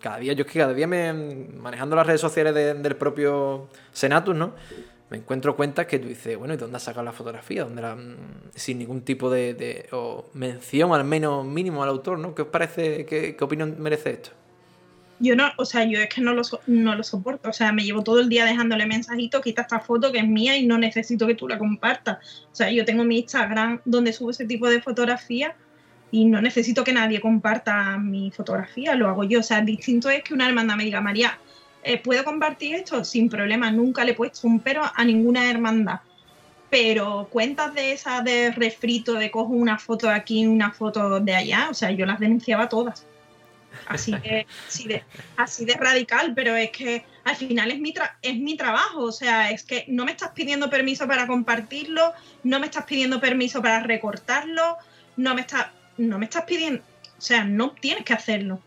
[0.02, 3.68] cada día, yo es que cada día me manejando las redes sociales de- del propio
[3.94, 4.54] Senatus, ¿no?
[5.10, 7.64] Me encuentro cuentas que tú dices, bueno, ¿y dónde has sacado la fotografía?
[7.64, 8.16] ¿Dónde mm,
[8.54, 9.90] sin ningún tipo de,
[10.34, 12.36] mención al menos mínimo al autor, ¿no?
[12.36, 14.32] ¿Qué os parece, qué, qué opinión merece esto?
[15.22, 17.50] Yo no, o sea, yo es que no lo, no lo soporto.
[17.50, 20.56] O sea, me llevo todo el día dejándole mensajitos, quita esta foto que es mía
[20.56, 22.46] y no necesito que tú la compartas.
[22.52, 25.54] O sea, yo tengo mi Instagram donde subo ese tipo de fotografías
[26.12, 29.40] y no necesito que nadie comparta mi fotografía, lo hago yo.
[29.40, 31.38] O sea, distinto es que una hermandad me diga, María,
[31.84, 33.04] eh, ¿puedo compartir esto?
[33.04, 36.00] Sin problema, nunca le he puesto un pero a ninguna hermandad.
[36.70, 41.36] Pero cuentas de esas de refrito, de cojo una foto de aquí, una foto de
[41.36, 43.06] allá, o sea, yo las denunciaba todas.
[43.88, 45.04] Así de, así de,
[45.38, 49.12] así de radical, pero es que al final es mi, tra- es mi trabajo, o
[49.12, 52.14] sea, es que no me estás pidiendo permiso para compartirlo,
[52.44, 54.78] no me estás pidiendo permiso para recortarlo,
[55.18, 56.84] no me, está, no me estás pidiendo,
[57.18, 58.60] o sea, no tienes que hacerlo.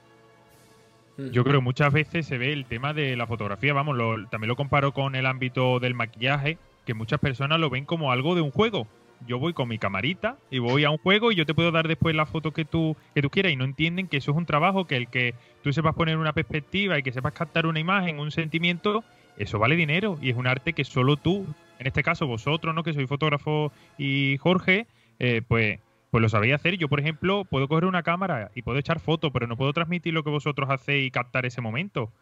[1.18, 4.48] Yo creo que muchas veces se ve el tema de la fotografía, vamos, lo- también
[4.48, 8.40] lo comparo con el ámbito del maquillaje, que muchas personas lo ven como algo de
[8.40, 8.86] un juego.
[9.26, 11.86] Yo voy con mi camarita y voy a un juego y yo te puedo dar
[11.86, 14.46] después la foto que tú, que tú quieras y no entienden que eso es un
[14.46, 18.18] trabajo, que el que tú sepas poner una perspectiva y que sepas captar una imagen,
[18.18, 19.04] un sentimiento,
[19.36, 21.46] eso vale dinero y es un arte que solo tú,
[21.78, 22.82] en este caso vosotros, ¿no?
[22.82, 24.86] que soy fotógrafo y Jorge,
[25.20, 25.78] eh, pues
[26.12, 26.76] pues lo sabéis hacer.
[26.76, 30.12] Yo, por ejemplo, puedo coger una cámara y puedo echar fotos, pero no puedo transmitir
[30.12, 32.12] lo que vosotros hacéis y captar ese momento,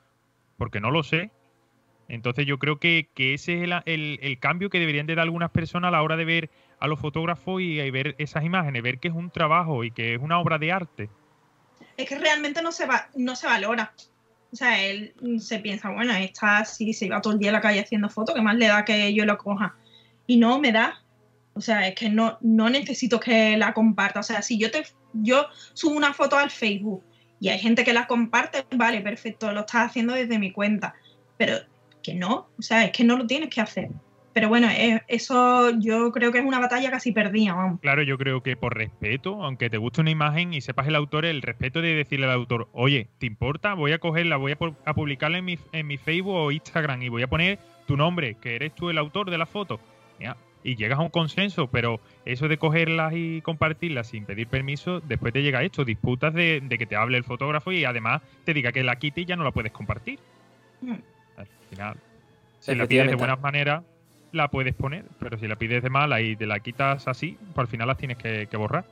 [0.57, 1.33] porque no lo sé.
[2.09, 5.25] Entonces yo creo que, que ese es el, el- el cambio que deberían de dar
[5.25, 9.01] algunas personas a la hora de ver a los fotógrafos y, ver esas imágenes, ver
[9.01, 11.11] que es un trabajo y que es una obra de arte.
[11.97, 13.93] Es que realmente no se, va, no se valora.
[14.53, 17.61] O sea, él se piensa, bueno, esta sí se iba todo el día a la
[17.61, 19.75] calle haciendo fotos, ¿qué más le da que yo lo coja?
[20.29, 21.03] Y no me da.
[21.55, 24.21] O sea, es que no, no necesito que la comparta.
[24.21, 27.05] O sea, si yo te yo subo una foto al Facebook
[27.41, 30.95] y hay gente que la comparte, vale, perfecto, lo estás haciendo desde mi cuenta.
[31.37, 31.57] Pero
[32.03, 33.89] que no, o sea, es que no lo tienes que hacer.
[34.33, 37.81] Pero bueno, eh, eso yo creo que es una batalla casi perdida, vamos.
[37.81, 41.25] Claro, yo creo que por respeto, aunque te guste una imagen y sepas el autor,
[41.25, 43.75] el respeto de decirle al autor, oye, ¿te importa?
[43.75, 47.03] Voy a cogerla, voy a, pu- a publicarla en mi, en mi Facebook o Instagram
[47.03, 47.59] y voy a poner
[47.89, 49.81] tu nombre, que eres tú el autor de la foto.
[50.21, 55.01] Ya, Y llegas a un consenso, pero eso de cogerlas y compartirlas sin pedir permiso,
[55.01, 58.53] después te llega esto, disputas de, de que te hable el fotógrafo y además te
[58.53, 60.19] diga que la quite y ya no la puedes compartir.
[60.83, 60.93] Mm.
[61.37, 61.97] Al final,
[62.59, 63.83] si la pides de buenas maneras,
[64.33, 67.59] la puedes poner, pero si la pides de mala y te la quitas así, pues
[67.59, 68.85] al final las tienes que, que borrar.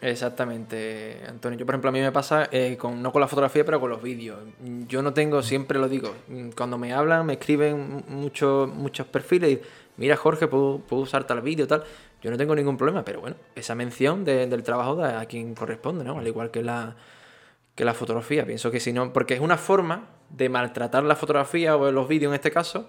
[0.00, 1.58] Exactamente, Antonio.
[1.58, 3.90] Yo, por ejemplo, a mí me pasa eh, con, no con la fotografía, pero con
[3.90, 4.38] los vídeos.
[4.86, 9.52] Yo no tengo, siempre lo digo, mm, cuando me hablan, me escriben muchos muchos perfiles
[9.52, 9.60] y
[9.96, 11.84] mira, Jorge, puedo, puedo usar tal vídeo, tal.
[12.22, 15.54] Yo no tengo ningún problema, pero bueno, esa mención de- del trabajo da a quien
[15.54, 16.18] corresponde, ¿no?
[16.18, 16.96] Al igual que la,
[17.74, 18.46] que la fotografía.
[18.46, 22.30] Pienso que si no, porque es una forma de maltratar la fotografía o los vídeos
[22.30, 22.88] en este caso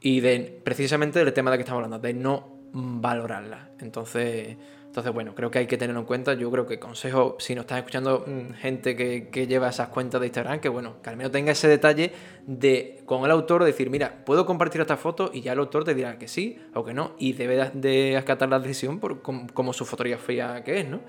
[0.00, 3.68] y de precisamente del tema de que estamos hablando, de no valorarla.
[3.80, 4.56] Entonces,
[4.92, 6.34] entonces bueno, creo que hay que tenerlo en cuenta.
[6.34, 10.20] Yo creo que consejo, si nos están escuchando mm, gente que, que lleva esas cuentas
[10.20, 12.12] de Instagram, que bueno, que al menos tenga ese detalle
[12.46, 15.94] de con el autor decir, mira, puedo compartir esta foto y ya el autor te
[15.94, 19.72] dirá que sí o que no, y debe de- acatar la decisión por com- como
[19.72, 21.00] su fotografía que es, ¿no?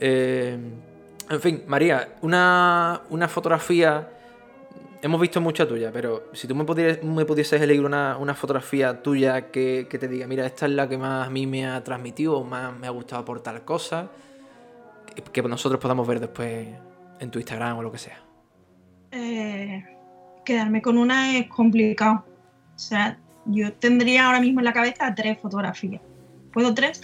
[0.00, 0.58] Eh,
[1.30, 4.08] en fin, María, una, una fotografía.
[5.00, 9.00] Hemos visto mucha tuya, pero si tú me pudieras, me pudieses elegir una, una fotografía
[9.00, 11.84] tuya que, que te diga, mira, esta es la que más a mí me ha
[11.84, 14.10] transmitido o más me ha gustado por tal cosa,
[15.14, 16.66] que, que nosotros podamos ver después
[17.20, 18.18] en tu Instagram o lo que sea.
[19.12, 19.84] Eh,
[20.44, 22.24] quedarme con una es complicado.
[22.74, 26.02] O sea, yo tendría ahora mismo en la cabeza tres fotografías.
[26.52, 27.02] ¿Puedo tres?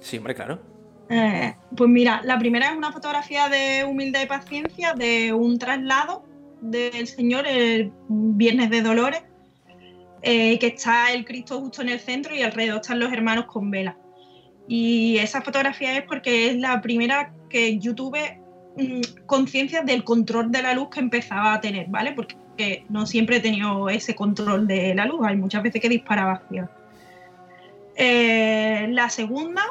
[0.00, 0.60] Sí, hombre, claro.
[1.08, 6.24] Eh, pues mira, la primera es una fotografía de humildad y paciencia de un traslado
[6.64, 9.22] del Señor el Viernes de Dolores,
[10.22, 13.70] eh, que está el Cristo justo en el centro y alrededor están los hermanos con
[13.70, 13.98] vela.
[14.66, 18.40] Y esa fotografía es porque es la primera que yo tuve
[18.76, 22.12] mm, conciencia del control de la luz que empezaba a tener, ¿vale?
[22.12, 26.32] Porque no siempre he tenido ese control de la luz, hay muchas veces que disparaba
[26.32, 26.70] hacia.
[27.96, 29.62] Eh, la segunda,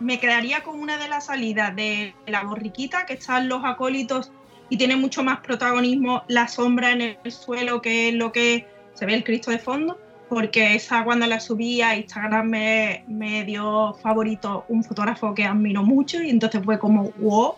[0.00, 4.32] me quedaría con una de las salidas de la borriquita, que están los acólitos
[4.72, 9.12] y tiene mucho más protagonismo la sombra en el suelo que lo que se ve
[9.12, 14.64] el Cristo de fondo, porque esa cuando la subí a Instagram me, me dio favorito
[14.68, 17.56] un fotógrafo que admiro mucho y entonces fue como wow.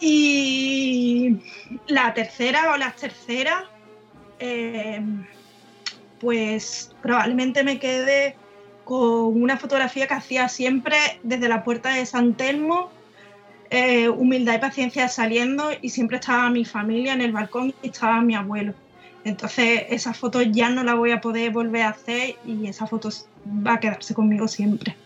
[0.00, 1.38] Y
[1.86, 3.64] la tercera o las terceras,
[4.40, 5.00] eh,
[6.20, 8.36] pues probablemente me quede
[8.84, 12.97] con una fotografía que hacía siempre desde la puerta de San Telmo
[13.70, 18.20] eh, humildad y paciencia saliendo y siempre estaba mi familia en el balcón y estaba
[18.20, 18.74] mi abuelo.
[19.24, 23.10] Entonces esa foto ya no la voy a poder volver a hacer y esa foto
[23.46, 24.96] va a quedarse conmigo siempre.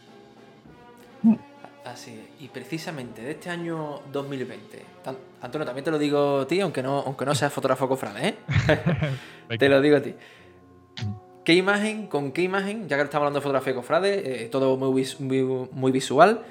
[1.84, 2.42] Así es.
[2.42, 4.82] Y precisamente de este año 2020,
[5.40, 8.36] Antonio, también te lo digo a ti, aunque no, aunque no seas fotógrafo cofrade, ¿eh?
[9.58, 10.14] te lo digo a ti.
[11.44, 15.06] ¿Qué imagen, con qué imagen, ya que estamos hablando de fotografía cofrade, eh, todo muy,
[15.18, 16.42] muy, muy visual,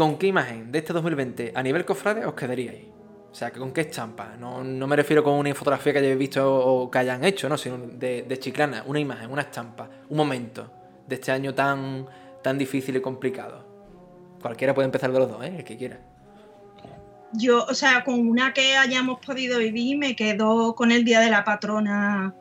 [0.00, 2.86] ¿Con qué imagen de este 2020 a nivel cofrade os quedaríais?
[3.30, 4.34] O sea, ¿con qué estampa?
[4.38, 7.58] No, me refiero con una fotografía que hayáis visto o que hayan hecho, ¿no?
[7.58, 10.72] Sino de, Chiclana, una imagen, una estampa, un momento
[11.06, 12.06] de este año tan,
[12.42, 13.62] tan difícil y complicado.
[14.40, 15.56] Cualquiera puede empezar de los dos, ¿eh?
[15.58, 16.00] El que quiera.
[17.34, 21.28] Yo, o sea, con una que hayamos podido vivir, me quedo con el Día de
[21.28, 22.34] la Patrona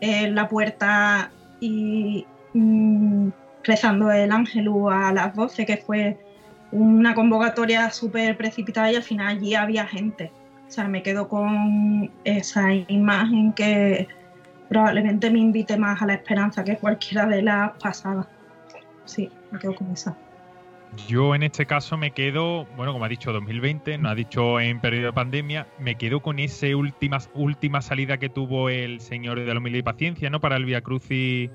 [0.00, 3.28] en la puerta y mm,
[3.62, 6.18] rezando el ángel a las 12, que fue
[6.72, 10.32] una convocatoria súper precipitada y al final allí había gente.
[10.66, 14.06] O sea, me quedo con esa imagen que
[14.68, 18.26] probablemente me invite más a la esperanza que cualquiera de las pasadas.
[19.04, 20.16] Sí, me quedo con esa.
[21.06, 24.80] Yo en este caso me quedo, bueno, como ha dicho 2020, no ha dicho en
[24.80, 29.46] periodo de pandemia, me quedo con esa última, última salida que tuvo el Señor de
[29.52, 30.40] la Humildad y Paciencia, ¿no?
[30.40, 31.50] Para el Via Crucis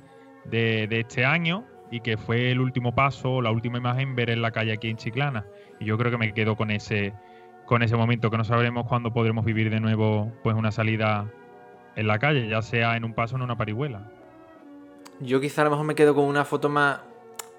[0.46, 4.42] de, de este año, y que fue el último paso, la última imagen ver en
[4.42, 5.46] la calle aquí en Chiclana.
[5.80, 7.14] Y yo creo que me quedo con ese,
[7.68, 11.30] con ese momento, que no sabremos cuándo podremos vivir de nuevo pues una salida
[11.96, 14.10] en la calle, ya sea en un paso o en una parihuela.
[15.20, 17.02] Yo quizá a lo mejor me quedo con una foto más,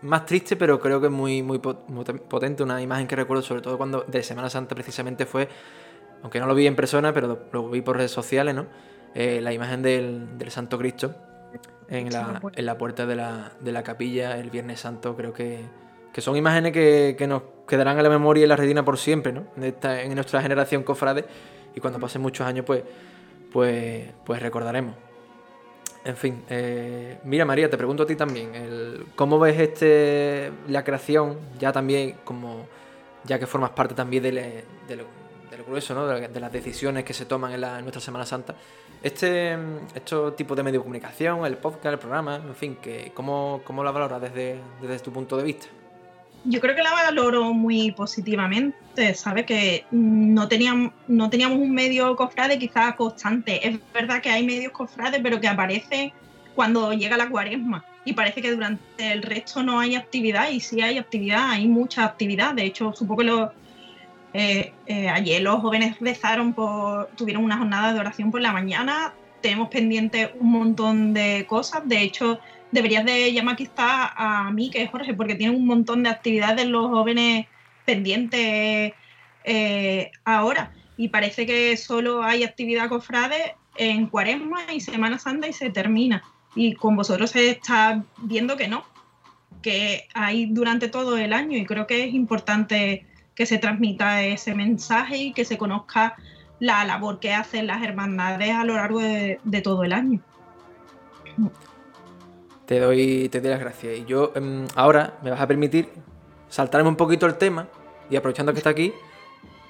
[0.02, 2.64] más triste, pero creo que es muy, muy potente.
[2.64, 5.48] Una imagen que recuerdo sobre todo cuando de Semana Santa precisamente fue,
[6.22, 8.66] aunque no lo vi en persona, pero lo, vi por redes sociales, ¿no?
[9.14, 11.14] Eh, la imagen del, del Santo Cristo
[11.88, 15.16] en la, en la puerta de la, de la, capilla el Viernes Santo.
[15.16, 15.60] Creo que,
[16.12, 18.98] que son imágenes que, que, nos quedarán en la memoria y en la retina por
[18.98, 19.46] siempre, ¿no?
[19.56, 21.24] en nuestra generación cofrade.
[21.74, 22.82] Y cuando pasen muchos años, pues,
[23.52, 24.94] pues, pues recordaremos.
[26.04, 30.84] En fin, eh, mira María, te pregunto a ti también, el, ¿cómo ves este la
[30.84, 32.66] creación, ya también como,
[33.24, 35.04] ya que formas parte también de, de, lo,
[35.50, 36.06] de lo, grueso, ¿no?
[36.06, 38.54] de, las decisiones que se toman en, la, en nuestra Semana Santa?
[39.04, 39.52] Este,
[39.94, 43.84] este tipo de medio de comunicación, el podcast, el programa, en fin, que, ¿cómo, ¿cómo
[43.84, 45.66] la valoras desde, desde tu punto de vista?
[46.44, 49.44] Yo creo que la valoro muy positivamente, ¿sabes?
[49.44, 53.68] Que no teníamos, no teníamos un medio cofrade quizás constante.
[53.68, 56.10] Es verdad que hay medios cofrades, pero que aparecen
[56.54, 57.84] cuando llega la cuaresma.
[58.06, 62.06] Y parece que durante el resto no hay actividad, y sí hay actividad, hay mucha
[62.06, 62.54] actividad.
[62.54, 63.50] De hecho, supongo que los
[64.36, 69.14] eh, eh, ayer los jóvenes rezaron, por, tuvieron una jornada de oración por la mañana.
[69.40, 71.86] Tenemos pendiente un montón de cosas.
[71.86, 72.40] De hecho,
[72.72, 76.66] deberías de llamar quizá a mí, que es Jorge, porque tienen un montón de actividades
[76.66, 77.46] los jóvenes
[77.84, 78.92] pendientes
[79.44, 80.72] eh, ahora.
[80.96, 86.24] Y parece que solo hay actividad cofrade en Cuaresma y Semana Santa y se termina.
[86.56, 88.84] Y con vosotros se está viendo que no,
[89.62, 94.54] que hay durante todo el año y creo que es importante que se transmita ese
[94.54, 96.16] mensaje y que se conozca
[96.60, 100.20] la labor que hacen las hermandades a lo largo de, todo el año.
[102.66, 103.98] Te doy, te doy las gracias.
[103.98, 105.88] Y yo em, ahora me vas a permitir
[106.48, 107.68] saltarme un poquito el tema
[108.08, 108.92] y aprovechando que está aquí,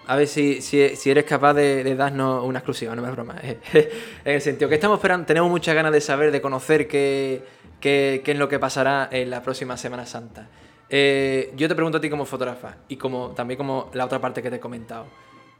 [0.06, 0.60] a ver si,
[1.06, 3.36] eres capaz de, darnos una exclusiva, no es broma.
[3.72, 3.88] en
[4.24, 7.42] el sentido que estamos esperando, tenemos muchas ganas de saber, de conocer qué,
[7.80, 10.48] qué, qué es lo que pasará en la próxima Semana Santa.
[10.90, 14.42] Eh, yo te pregunto a ti como fotógrafa y como también como la otra parte
[14.42, 15.06] que te he comentado.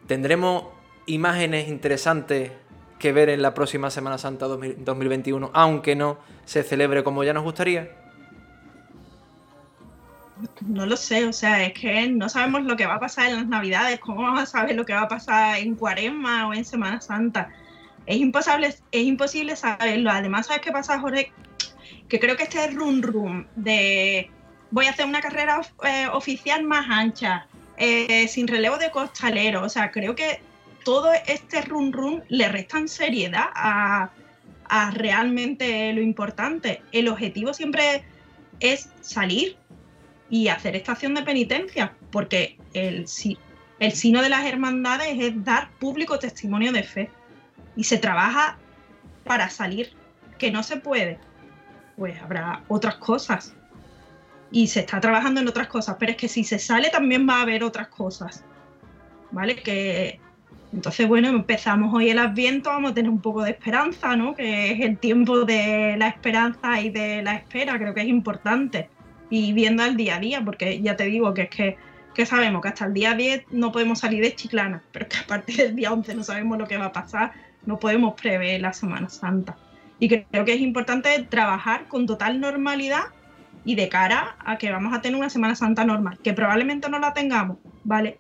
[0.07, 0.64] ¿Tendremos
[1.07, 2.53] imágenes interesantes
[2.99, 7.43] que ver en la próxima Semana Santa 2021, aunque no se celebre como ya nos
[7.43, 7.91] gustaría?
[10.66, 13.37] No lo sé, o sea, es que no sabemos lo que va a pasar en
[13.37, 16.64] las Navidades, cómo vamos a saber lo que va a pasar en Cuaresma o en
[16.64, 17.51] Semana Santa.
[18.07, 20.11] Es imposible, es imposible saberlo.
[20.11, 21.33] Además, ¿sabes qué pasa, Jorge?
[22.09, 24.31] Que creo que este run run de
[24.75, 27.47] voy a hacer una carrera eh, oficial más ancha,
[27.77, 29.62] eh, sin relevo de costalero.
[29.62, 30.41] O sea, creo que
[30.85, 34.11] todo este run run le restan seriedad a,
[34.64, 36.83] a realmente lo importante.
[36.91, 38.05] El objetivo siempre
[38.59, 39.57] es salir
[40.29, 43.07] y hacer estación de penitencia, porque el,
[43.79, 47.11] el sino de las hermandades es dar público testimonio de fe.
[47.77, 48.59] Y se trabaja
[49.22, 49.93] para salir.
[50.37, 51.20] Que no se puede,
[51.97, 53.55] pues habrá otras cosas.
[54.55, 57.38] Y se está trabajando en otras cosas, pero es que si se sale también va
[57.38, 58.44] a haber otras cosas.
[59.32, 59.57] ¿Vale?
[59.57, 60.20] Que
[60.72, 64.36] entonces, bueno, empezamos hoy el Adviento, vamos a tener un poco de esperanza, ¿no?
[64.36, 68.88] Que es el tiempo de la esperanza y de la espera, creo que es importante.
[69.28, 71.76] Y viendo el día a día, porque ya te digo que es que,
[72.14, 75.26] que sabemos que hasta el día 10 no podemos salir de Chiclana, pero que a
[75.26, 77.32] partir del día 11 no sabemos lo que va a pasar,
[77.66, 79.57] no podemos prever la Semana Santa.
[79.98, 83.05] Y creo que es importante trabajar con total normalidad
[83.65, 86.99] y de cara a que vamos a tener una Semana Santa normal, que probablemente no
[86.99, 88.19] la tengamos, ¿vale?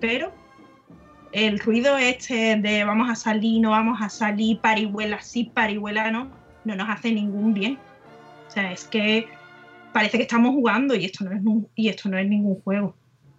[0.00, 0.32] Pero
[1.32, 6.30] el ruido este de vamos a salir, no vamos a salir, parihuela sí, parihuela no,
[6.64, 7.78] no nos hace ningún bien.
[8.48, 9.28] O sea, es que
[9.92, 11.42] parece que estamos jugando y esto no es,
[11.76, 12.96] y esto no es ningún juego.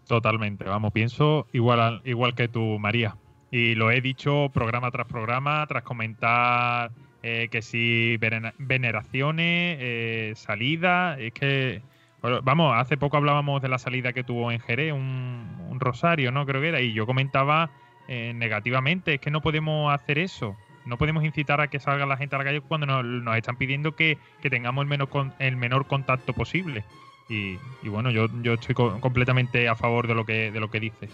[0.07, 3.17] Totalmente, vamos, pienso igual, igual que tú, María.
[3.51, 6.91] Y lo he dicho programa tras programa, tras comentar
[7.23, 11.81] eh, que si veneraciones, eh, salida, es que
[12.21, 16.45] vamos, hace poco hablábamos de la salida que tuvo en Jerez, un, rosario, ¿no?
[16.45, 17.71] Creo que era, y yo comentaba
[18.07, 20.55] eh, negativamente, es que no podemos hacer eso.
[20.85, 23.95] No podemos incitar a que salga la gente a la calle cuando nos, están pidiendo
[23.95, 24.17] que,
[24.47, 25.09] tengamos el menor,
[25.39, 26.83] el menor contacto posible.
[27.29, 31.09] Y, bueno, yo, yo estoy completamente a favor de lo que, de lo que dices.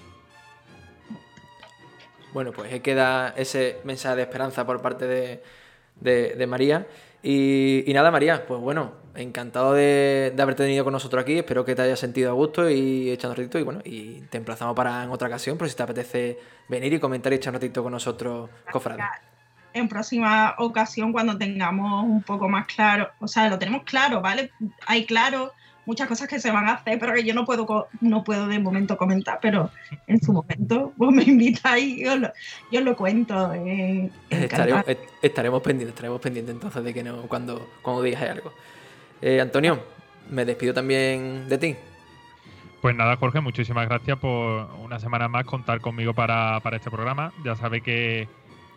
[2.33, 5.43] Bueno, pues queda ese mensaje de esperanza por parte de,
[6.01, 6.87] de María.
[7.23, 11.39] Y, nada, María, pues bueno, encantado de, haberte tenido con nosotros aquí.
[11.39, 13.59] Espero que te hayas sentido a gusto y echando ratito.
[13.59, 16.39] Y bueno, y te emplazamos para en otra ocasión, por si te apetece
[16.69, 19.03] venir y comentar y echar un ratito con nosotros, cofrade.
[19.73, 24.51] En próxima ocasión, cuando tengamos un poco más claro, o sea, lo tenemos claro, ¿vale?
[24.85, 25.51] Hay claro
[25.87, 28.59] muchas cosas que se van a hacer, pero que yo no puedo, no puedo de
[28.59, 29.71] momento comentar, pero
[30.05, 32.31] en su momento vos me invitáis y yo lo,
[32.71, 33.53] yo lo cuento.
[33.53, 34.83] Eh, estaremos,
[35.21, 38.53] estaremos, pendientes, estaremos pendientes entonces de que no, cuando, cuando digas algo.
[39.21, 39.81] Eh, Antonio,
[40.29, 41.75] me despido también de ti.
[42.81, 47.31] Pues nada, Jorge, muchísimas gracias por una semana más contar conmigo para, este programa.
[47.43, 48.27] Ya sabes que,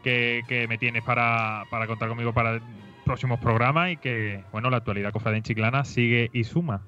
[0.03, 2.61] que, me tienes para, para contar conmigo para
[3.05, 6.83] próximos programas y que, bueno, la actualidad cofrade en Chiclana sigue y suma.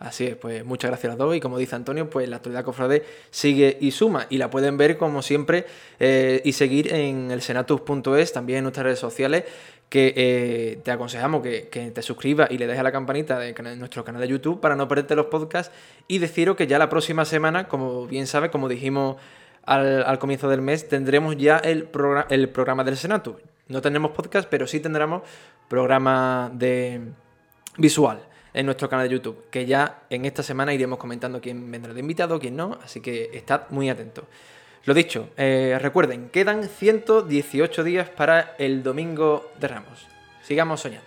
[0.00, 1.36] Así es, pues muchas gracias a los dos.
[1.36, 4.26] Y como dice Antonio, pues la actualidad cofrade sigue y suma.
[4.28, 5.66] Y la pueden ver como siempre
[6.00, 9.44] eh, y seguir en el senatus.es, también en nuestras redes sociales,
[9.88, 14.04] que eh, te aconsejamos que, te suscribas y le dejes a la campanita de, nuestro
[14.04, 15.72] canal de YouTube para no perderte los podcasts.
[16.08, 19.16] Y deciros que ya la próxima semana, como bien sabes, como dijimos
[19.64, 21.88] al, comienzo del mes, tendremos ya el,
[22.30, 23.36] el programa del Senatus.
[23.68, 25.22] No tendremos podcast, pero sí tendremos
[25.68, 27.00] programa de
[27.78, 31.92] visual en nuestro canal de YouTube, que ya en esta semana iremos comentando quién vendrá
[31.92, 34.24] de invitado, quién no, así que estad muy atentos.
[34.84, 40.06] Lo dicho, eh, recuerden, quedan 118 días para el Domingo de Ramos.
[40.42, 41.06] Sigamos soñando.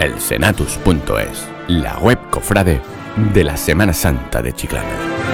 [0.00, 2.80] El Senatus.es, la web cofrade
[3.34, 5.25] de la Semana Santa de Chiclana.